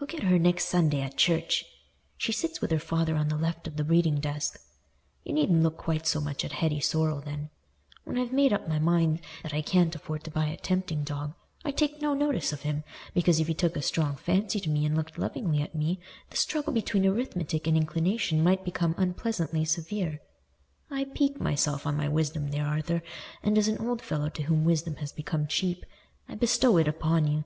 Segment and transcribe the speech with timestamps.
[0.00, 3.76] "Look at her next Sunday at church—she sits with her father on the left of
[3.76, 4.58] the reading desk.
[5.24, 7.50] You needn't look quite so much at Hetty Sorrel then.
[8.04, 11.34] When I've made up my mind that I can't afford to buy a tempting dog,
[11.66, 14.86] I take no notice of him, because if he took a strong fancy to me
[14.86, 16.00] and looked lovingly at me,
[16.30, 20.22] the struggle between arithmetic and inclination might become unpleasantly severe.
[20.90, 23.02] I pique myself on my wisdom there, Arthur,
[23.42, 25.84] and as an old fellow to whom wisdom had become cheap,
[26.26, 27.44] I bestow it upon you."